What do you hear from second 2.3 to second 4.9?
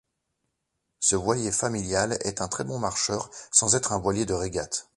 un très bon marcheur, sans être un voilier de régate.